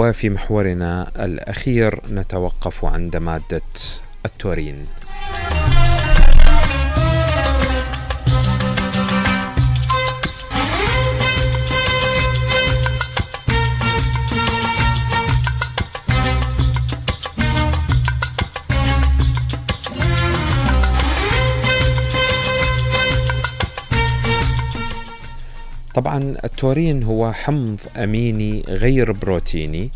[0.00, 3.60] وفي محورنا الأخير نتوقف عند مادة
[4.26, 4.86] التورين.
[25.94, 29.90] طبعا التورين هو حمض أميني غير بروتيني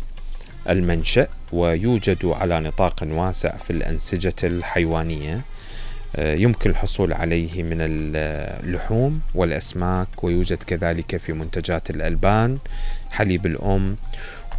[0.69, 5.41] المنشأ ويوجد على نطاق واسع في الأنسجة الحيوانية.
[6.15, 12.57] آه، يمكن الحصول عليه من اللحوم والأسماك ويوجد كذلك في منتجات الألبان
[13.11, 13.95] حليب الأم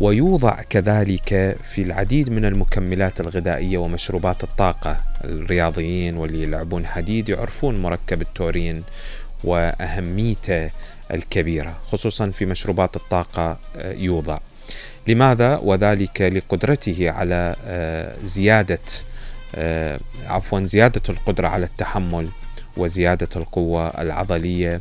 [0.01, 5.01] ويوضع كذلك في العديد من المكملات الغذائية ومشروبات الطاقة.
[5.25, 8.83] الرياضيين واللي يلعبون حديد يعرفون مركب التورين
[9.45, 10.71] وأهميته
[11.11, 14.39] الكبيرة خصوصا في مشروبات الطاقة آه، يوضع.
[15.07, 18.79] لماذا؟ وذلك لقدرته على آه، زيادة
[19.55, 22.29] آه، عفوا زيادة القدرة على التحمل
[22.77, 24.81] وزيادة القوة العضلية.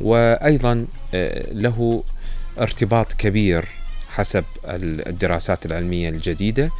[0.00, 0.86] وأيضا
[1.52, 2.02] له
[2.58, 3.68] ارتباط كبير
[4.08, 6.70] حسب الدراسات العلمية الجديدة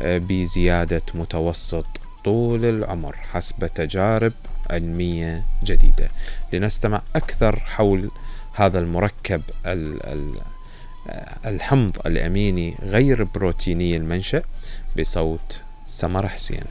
[0.00, 1.86] بزيادة متوسط
[2.24, 4.32] طول العمر حسب تجارب
[4.70, 6.08] علمية جديدة.
[6.52, 8.10] لنستمع أكثر حول
[8.54, 9.42] هذا المركب
[11.46, 14.42] الحمض الأميني غير بروتيني المنشأ
[14.98, 16.64] بصوت سمر حسين.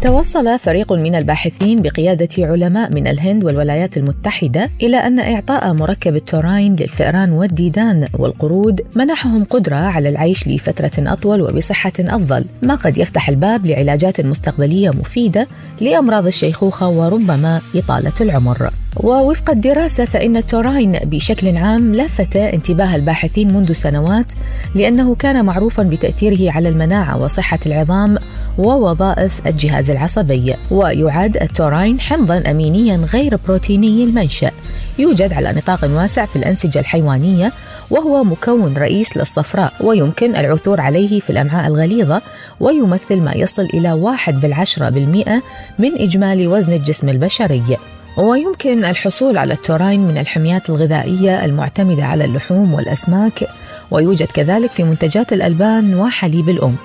[0.00, 6.76] توصل فريق من الباحثين بقيادة علماء من الهند والولايات المتحدة إلى أن إعطاء مركب التوراين
[6.76, 13.66] للفئران والديدان والقرود منحهم قدرة على العيش لفترة أطول وبصحة أفضل، ما قد يفتح الباب
[13.66, 15.46] لعلاجات مستقبلية مفيدة
[15.80, 18.70] لأمراض الشيخوخة وربما إطالة العمر.
[18.96, 24.32] ووفق الدراسة فإن التوراين بشكل عام لفت انتباه الباحثين منذ سنوات
[24.74, 28.18] لأنه كان معروفا بتأثيره على المناعة وصحة العظام
[28.58, 30.54] ووظائف الجهاز العصبي.
[30.70, 34.50] ويعد التوراين حمضا أمينيا غير بروتيني المنشأ.
[34.98, 37.52] يوجد على نطاق واسع في الأنسجة الحيوانية
[37.90, 39.72] وهو مكون رئيس للصفراء.
[39.80, 42.22] ويمكن العثور عليه في الأمعاء الغليظة
[42.60, 45.42] ويمثل ما يصل إلى واحد بالعشرة بالمئة
[45.78, 47.76] من إجمالي وزن الجسم البشري.
[48.16, 53.48] ويمكن الحصول على التوراين من الحميات الغذائية المعتمدة على اللحوم والأسماك.
[53.90, 56.76] ويوجد كذلك في منتجات الألبان وحليب الأم.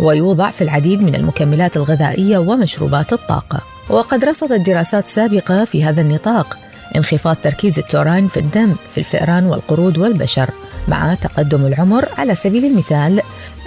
[0.00, 3.62] ويوضع في العديد من المكملات الغذائية ومشروبات الطاقة.
[3.90, 6.58] وقد رصدت دراسات سابقة في هذا النطاق
[6.96, 10.50] انخفاض تركيز التورين في الدم في الفئران والقرود والبشر
[10.88, 13.20] مع تقدم العمر على سبيل المثال.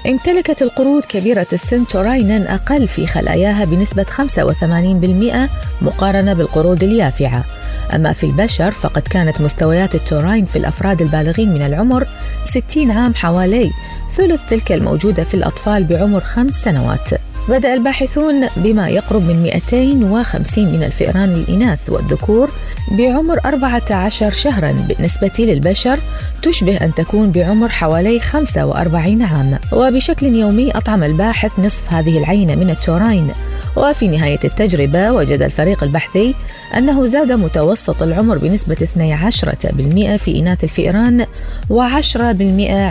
[0.08, 5.50] امتلكت القرود كبيرة السن تورينا أقل في خلاياها بنسبة 85%
[5.82, 7.44] مقارنة بالقرود اليافعة.
[7.96, 12.08] أما في البشر فقد كانت مستويات التوراين في الأفراد البالغين من العمر
[12.44, 13.72] 60 عام حوالي
[14.16, 17.10] ثلث تلك الموجودة في الأطفال بعمر خمس سنوات.
[17.50, 22.50] بدأ الباحثون بما يقرب من 250 من الفئران الإناث والذكور
[22.92, 26.00] بعمر 14 شهرا بالنسبة للبشر
[26.42, 29.60] تشبه أن تكون بعمر حوالي 45 عام.
[29.72, 33.32] وبشكل يومي أطعم الباحث نصف هذه العينة من التوراين.
[33.76, 36.36] وفي نهاية التجربة وجد الفريق البحثي
[36.78, 41.26] أنه زاد متوسط العمر بنسبة 12% في إناث الفئران
[41.70, 42.18] و10%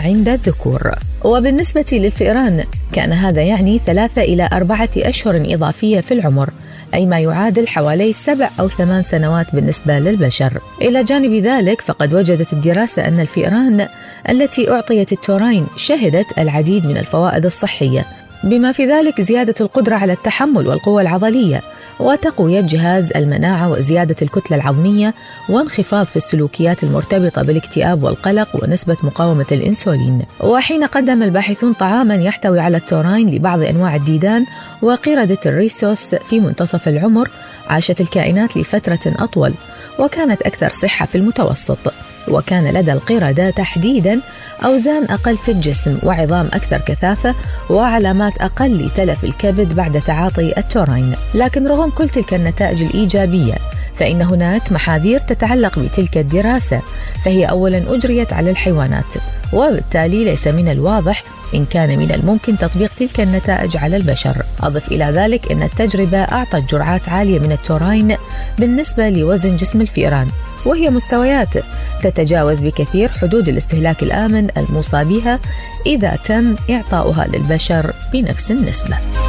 [0.05, 0.91] عند الذكور.
[1.23, 2.63] وبالنسبة للفئران
[2.93, 6.49] كان هذا يعني ثلاثة إلى أربعة أشهر إضافية في العمر
[6.93, 10.61] أي ما يعادل حوالي سبع أو ثمان سنوات بالنسبة للبشر.
[10.81, 13.87] إلى جانب ذلك فقد وجدت الدراسة أن الفئران
[14.29, 18.05] التي أعطيت التوراين شهدت العديد من الفوائد الصحية
[18.43, 21.61] بما في ذلك زيادة القدرة على التحمل والقوة العضلية
[21.99, 25.13] وتقوية جهاز المناعة وزيادة الكتلة العظمية
[25.49, 30.25] وانخفاض في السلوكيات المرتبطة بالاكتئاب والقلق ونسبة مقاومة الإنسولين.
[30.39, 34.45] وحين قدم الباحثون طعاما يحتوي على التوراين لبعض أنواع الديدان
[34.81, 37.29] وقردة الريسوس في منتصف العمر
[37.67, 39.53] عاشت الكائنات لفترة أطول
[39.99, 41.93] وكانت أكثر صحة في المتوسط.
[42.31, 44.21] وكان لدى القردة تحديدا
[44.65, 47.35] أوزان أقل في الجسم وعظام أكثر كثافة
[47.69, 51.15] وعلامات أقل لتلف الكبد بعد تعاطي التورين.
[51.33, 53.53] لكن رغم كل تلك النتائج الإيجابية
[53.99, 56.81] فإن هناك محاذير تتعلق بتلك الدراسة
[57.25, 59.13] فهي أولا أجريت على الحيوانات
[59.53, 61.23] وبالتالي ليس من الواضح
[61.55, 66.69] إن كان من الممكن تطبيق تلك النتائج على البشر أضف إلى ذلك أن التجربة أعطت
[66.69, 68.17] جرعات عالية من التوراين
[68.59, 70.27] بالنسبة لوزن جسم الفئران
[70.65, 71.53] وهي مستويات
[72.03, 75.39] تتجاوز بكثير حدود الاستهلاك الآمن الموصى بها
[75.85, 79.28] إذا تم إعطاؤها للبشر بنفس النسبة.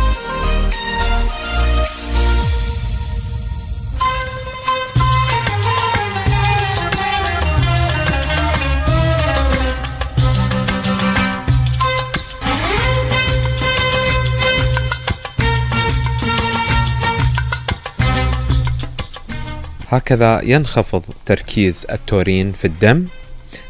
[19.90, 23.04] هكذا ينخفض تركيز التورين في الدم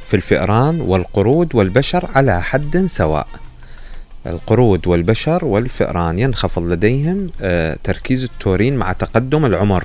[0.06, 3.26] في الفئران والقرود والبشر على حد سواء.
[4.26, 9.84] القرود والبشر والفئران ينخفض لديهم آه، تركيز التورين مع تقدم العمر.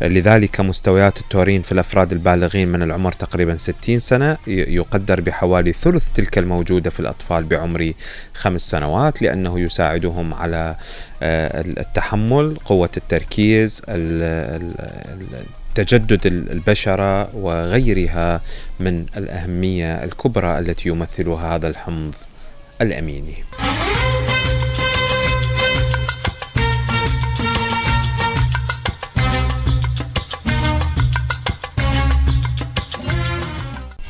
[0.00, 6.38] لذلك مستويات التورين في الأفراد البالغين من العمر تقريبا 60 سنة يقدر بحوالي ثلث تلك
[6.38, 7.92] الموجودة في الأطفال بعمر
[8.34, 10.76] خمس سنوات لأنه يساعدهم على
[11.22, 13.82] آه، التحمل قوة التركيز
[15.74, 18.40] تجدد البشرة وغيرها
[18.80, 22.14] من الأهمية الكبرى التي يمثلها هذا الحمض
[22.82, 23.34] الأميني.